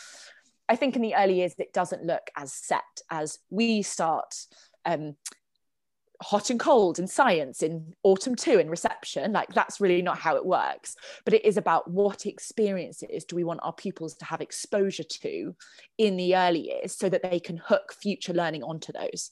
[0.69, 4.33] i think in the early years it doesn't look as set as we start
[4.85, 5.15] um,
[6.21, 10.35] hot and cold in science in autumn two in reception like that's really not how
[10.35, 10.95] it works.
[11.25, 15.55] But it is about what experiences do we want our pupils to have exposure to
[15.97, 19.31] in the early years so that they can hook future learning onto those.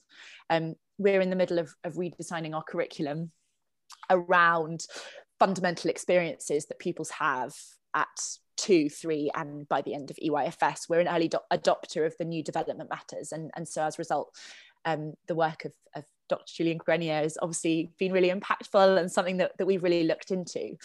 [0.49, 3.31] Um, we're in the middle of, of redesigning our curriculum
[4.09, 4.85] around
[5.39, 7.53] fundamental experiences that pupils have
[7.95, 8.07] at
[8.57, 12.25] two, three, and by the end of EYFS, we're an early do- adopter of the
[12.25, 13.31] new development matters.
[13.31, 14.35] And, and so as a result,
[14.85, 16.53] um, the work of, of Dr.
[16.55, 20.75] Julian Grenier has obviously been really impactful and something that, that we've really looked into.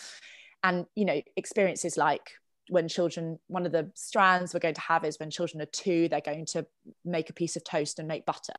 [0.63, 2.31] And, you know, experiences like
[2.69, 6.09] when children, one of the strands we're going to have is when children are two,
[6.09, 6.67] they're going to
[7.05, 8.55] make a piece of toast and make butter.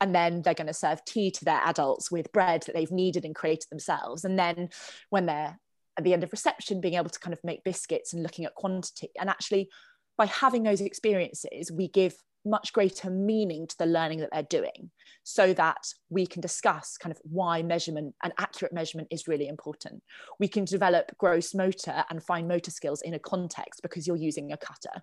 [0.00, 3.24] And then they're going to serve tea to their adults with bread that they've kneaded
[3.24, 4.24] and created themselves.
[4.24, 4.70] And then
[5.10, 5.58] when they're
[5.98, 8.54] at the end of reception, being able to kind of make biscuits and looking at
[8.54, 9.10] quantity.
[9.18, 9.68] And actually,
[10.16, 12.14] by having those experiences, we give
[12.46, 14.90] much greater meaning to the learning that they're doing
[15.22, 20.02] so that we can discuss kind of why measurement and accurate measurement is really important.
[20.38, 24.52] We can develop gross motor and fine motor skills in a context because you're using
[24.52, 25.02] a cutter.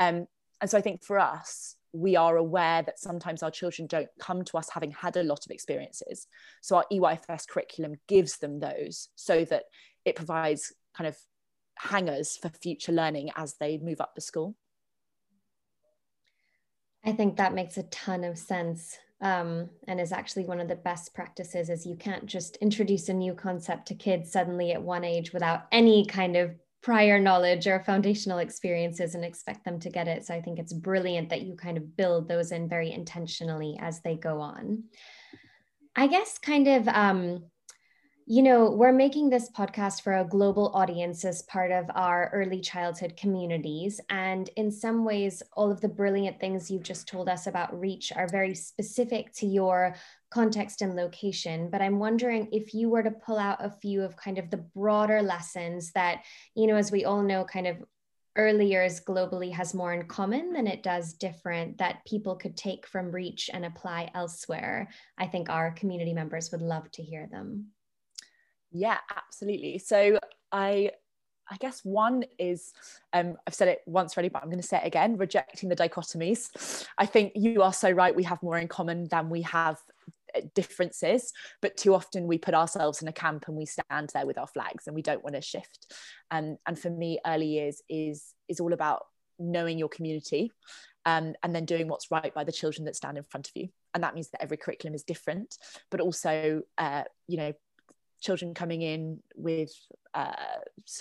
[0.00, 0.26] Um,
[0.60, 4.44] and so I think for us, we are aware that sometimes our children don't come
[4.44, 6.26] to us having had a lot of experiences.
[6.60, 9.64] So our EYFS curriculum gives them those so that
[10.04, 11.16] it provides kind of
[11.78, 14.54] hangers for future learning as they move up the school.
[17.08, 20.76] I think that makes a ton of sense um, and is actually one of the
[20.76, 25.04] best practices is you can't just introduce a new concept to kids suddenly at one
[25.04, 30.06] age without any kind of prior knowledge or foundational experiences and expect them to get
[30.06, 30.26] it.
[30.26, 34.02] So I think it's brilliant that you kind of build those in very intentionally as
[34.02, 34.84] they go on.
[35.96, 37.44] I guess kind of um,
[38.30, 42.60] you know, we're making this podcast for a global audience as part of our early
[42.60, 44.02] childhood communities.
[44.10, 48.12] And in some ways, all of the brilliant things you've just told us about reach
[48.14, 49.94] are very specific to your
[50.30, 51.70] context and location.
[51.70, 54.58] But I'm wondering if you were to pull out a few of kind of the
[54.58, 57.82] broader lessons that, you know, as we all know, kind of
[58.36, 62.86] early years globally has more in common than it does different that people could take
[62.86, 64.90] from reach and apply elsewhere.
[65.16, 67.68] I think our community members would love to hear them.
[68.70, 69.78] Yeah, absolutely.
[69.78, 70.18] So
[70.52, 70.90] I
[71.50, 72.72] I guess one is,
[73.14, 75.76] um, I've said it once already, but I'm going to say it again rejecting the
[75.76, 76.86] dichotomies.
[76.98, 78.14] I think you are so right.
[78.14, 79.78] We have more in common than we have
[80.36, 84.26] uh, differences, but too often we put ourselves in a camp and we stand there
[84.26, 85.94] with our flags and we don't want to shift.
[86.30, 89.06] And, and for me, early years is, is all about
[89.38, 90.52] knowing your community
[91.06, 93.68] um, and then doing what's right by the children that stand in front of you.
[93.94, 95.56] And that means that every curriculum is different,
[95.90, 97.52] but also, uh, you know,
[98.20, 99.72] children coming in with
[100.14, 100.32] uh,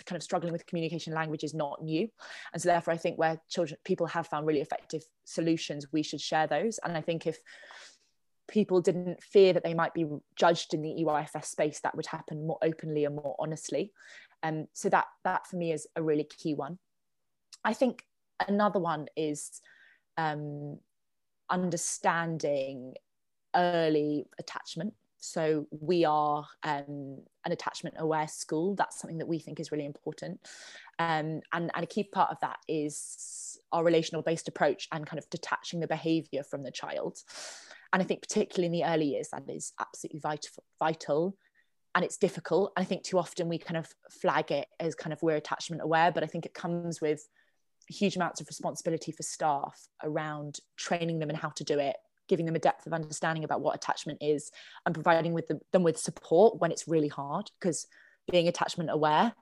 [0.06, 2.08] kind of struggling with communication language is not new.
[2.54, 6.22] And so therefore i think where children people have found really effective solutions we should
[6.22, 6.80] share those.
[6.84, 7.40] And i think if
[8.48, 12.48] people didn't fear that they might be judged in the EYFS space that would happen
[12.48, 13.92] more openly and more honestly.
[14.44, 16.78] And um, so that that for me is a really key one.
[17.64, 18.04] I think
[18.48, 19.62] another one is
[20.18, 20.78] um,
[21.50, 22.94] understanding
[23.56, 28.76] early attachment so we are um, an attachment aware school.
[28.76, 30.40] That's something that we think is really important.
[31.00, 35.20] Um, and, and a key part of that is our relational based approach and kind
[35.20, 37.18] of detaching the behavior from the child.
[37.94, 41.38] And I think particularly in the early years, that is absolutely vital, vital
[41.96, 42.74] and it's difficult.
[42.78, 46.12] I think too often we kind of flag it as kind of we're attachment aware,
[46.12, 47.28] but I think it comes with
[47.90, 51.96] huge amounts of responsibility for staff around training them and how to do it
[52.28, 54.52] giving them a depth of understanding about what attachment is
[54.86, 57.88] and providing with them, with support when it's really hard because
[58.32, 59.34] being attachment aware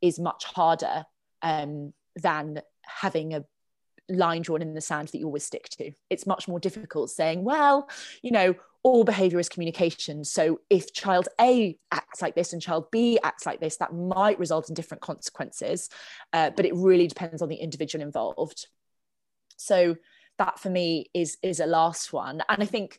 [0.00, 1.04] is much harder
[1.42, 3.44] um, than having a
[4.08, 5.92] line drawn in the sand that you always stick to.
[6.08, 7.88] It's much more difficult saying, well,
[8.22, 10.24] you know, all behavior is communication.
[10.24, 14.38] So if child A acts like this and child B acts like this, that might
[14.38, 15.90] result in different consequences.
[16.32, 18.66] Uh, but it really depends on the individual involved.
[19.56, 19.96] So
[20.38, 22.42] that for me is is a last one.
[22.48, 22.98] And i think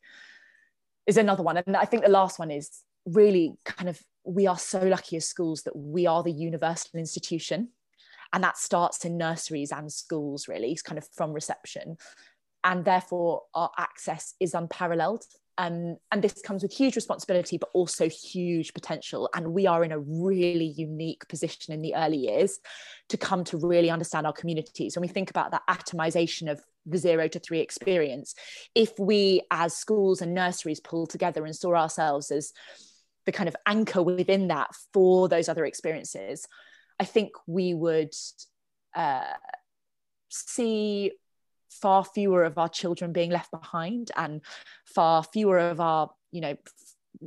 [1.08, 1.58] is another one.
[1.58, 5.28] And i think the last one is really kind of we are so lucky as
[5.28, 7.70] schools that we are the universal institution.
[8.32, 11.98] And that starts in nurseries and schools really kind of from reception.
[12.64, 15.24] And therefore our access is unparalleled
[15.60, 19.30] um, and this comes with huge responsibility but also huge potential.
[19.36, 22.60] And we are in a really unique position in the early years
[23.10, 24.96] to come to really understand our communities.
[24.96, 28.34] When we think about that atomization of the zero to three experience
[28.74, 32.54] if we as schools and nurseries pull together and saw ourselves as
[33.26, 36.48] the kind of anchor within that for those other experiences,
[37.02, 38.14] I think we would
[38.96, 39.34] uh,
[40.30, 41.12] see
[41.70, 44.42] far fewer of our children being left behind and
[44.86, 46.56] far fewer of our, you know,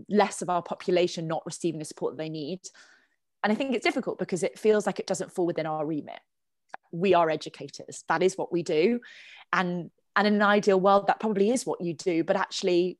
[0.08, 2.60] less of our population not receiving the support that they need.
[3.42, 6.20] And I think it's difficult because it feels like it doesn't fall within our remit.
[6.92, 8.04] We are educators.
[8.08, 9.00] That is what we do.
[9.52, 12.22] And and in an ideal world, that probably is what you do.
[12.22, 12.98] But actually,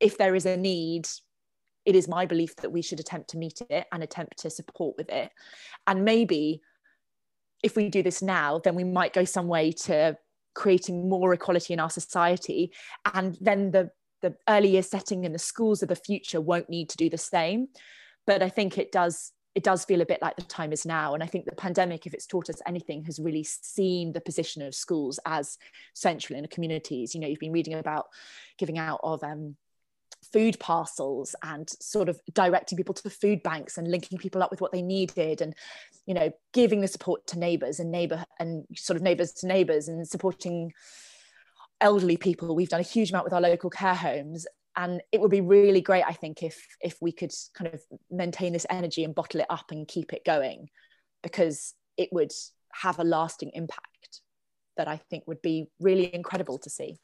[0.00, 1.08] if there is a need,
[1.84, 4.96] it is my belief that we should attempt to meet it and attempt to support
[4.96, 5.30] with it.
[5.86, 6.60] And maybe
[7.62, 10.16] if we do this now, then we might go some way to
[10.60, 12.70] creating more equality in our society.
[13.14, 13.90] And then the
[14.20, 17.16] the early year setting in the schools of the future won't need to do the
[17.16, 17.68] same.
[18.26, 21.14] But I think it does it does feel a bit like the time is now.
[21.14, 24.62] And I think the pandemic, if it's taught us anything, has really seen the position
[24.62, 25.58] of schools as
[25.94, 27.14] central in the communities.
[27.14, 28.06] You know, you've been reading about
[28.58, 29.56] giving out of um,
[30.32, 34.60] food parcels and sort of directing people to food banks and linking people up with
[34.60, 35.54] what they needed and
[36.06, 39.88] you know giving the support to neighbors and neighbor and sort of neighbors to neighbors
[39.88, 40.72] and supporting
[41.80, 42.54] elderly people.
[42.54, 44.46] We've done a huge amount with our local care homes
[44.76, 48.52] and it would be really great i think if if we could kind of maintain
[48.52, 50.68] this energy and bottle it up and keep it going
[51.22, 52.32] because it would
[52.72, 54.20] have a lasting impact
[54.76, 56.98] that i think would be really incredible to see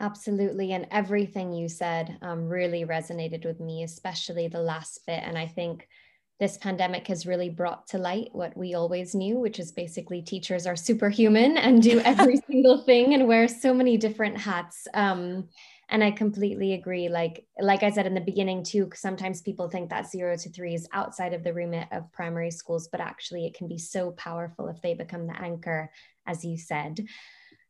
[0.00, 5.38] absolutely and everything you said um, really resonated with me especially the last bit and
[5.38, 5.88] i think
[6.38, 10.66] this pandemic has really brought to light what we always knew, which is basically teachers
[10.66, 14.86] are superhuman and do every single thing and wear so many different hats.
[14.92, 15.48] Um,
[15.88, 17.08] and I completely agree.
[17.08, 20.74] Like like I said in the beginning too, sometimes people think that zero to three
[20.74, 24.68] is outside of the remit of primary schools, but actually it can be so powerful
[24.68, 25.90] if they become the anchor,
[26.26, 27.06] as you said.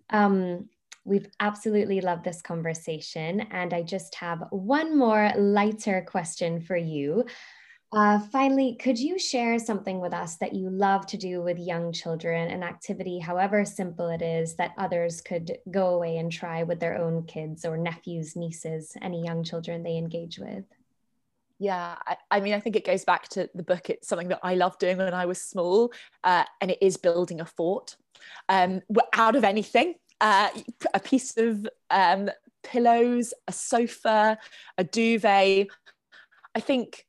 [0.08, 0.70] Um,
[1.06, 3.40] We've absolutely loved this conversation.
[3.52, 7.24] And I just have one more lighter question for you.
[7.92, 11.92] Uh, finally, could you share something with us that you love to do with young
[11.92, 16.80] children, an activity, however simple it is, that others could go away and try with
[16.80, 20.64] their own kids or nephews, nieces, any young children they engage with?
[21.58, 23.88] Yeah, I, I mean, I think it goes back to the book.
[23.88, 25.92] It's something that I loved doing when I was small,
[26.24, 27.96] uh, and it is building a fort
[28.48, 28.82] um,
[29.14, 29.94] out of anything.
[30.20, 30.48] Uh,
[30.94, 32.30] a piece of um,
[32.62, 34.38] pillows, a sofa,
[34.78, 35.68] a duvet.
[36.54, 37.06] I think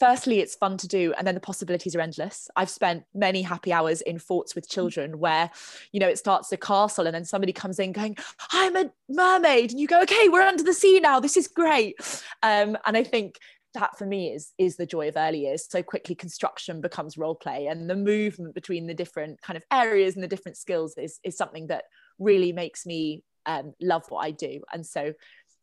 [0.00, 2.48] firstly it's fun to do and then the possibilities are endless.
[2.56, 5.50] I've spent many happy hours in forts with children where
[5.92, 8.16] you know it starts a castle and then somebody comes in going
[8.50, 11.20] i'm a mermaid and you go okay we're under the sea now.
[11.20, 11.96] This is great.
[12.42, 13.38] Um, and i think
[13.74, 15.66] that for me is is the joy of early years.
[15.68, 20.14] So quickly construction becomes role play and the movement between the different kind of areas
[20.14, 21.84] and the different skills is is something that
[22.20, 24.60] really makes me um, love what i do.
[24.72, 25.14] And so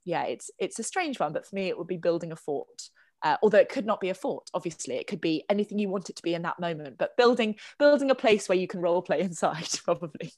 [0.08, 2.90] yeah it's it's a strange one but for me it would be building a fort
[3.24, 4.96] uh, although it could not be a fort obviously.
[4.96, 8.12] It could be anything you want it to be in that moment but building building
[8.12, 10.34] a place where you can role play inside probably.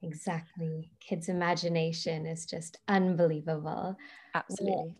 [0.00, 0.90] Exactly.
[1.00, 3.96] Kids imagination is just unbelievable.
[4.34, 4.96] Absolutely.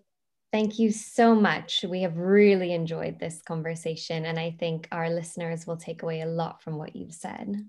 [0.53, 1.85] Thank you so much.
[1.89, 6.27] We have really enjoyed this conversation and i think our listeners will take away a
[6.27, 7.65] lot from what you've said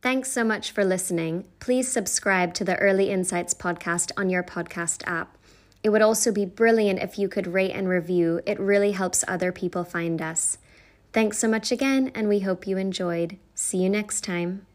[0.00, 1.44] Thanks so much for listening.
[1.58, 5.36] Please subscribe to the Early Insights podcast on your podcast app.
[5.82, 8.40] It would also be brilliant if you could rate and review.
[8.46, 10.58] It really helps other people find us.
[11.12, 13.38] Thanks so much again, and we hope you enjoyed.
[13.56, 14.66] See you next time.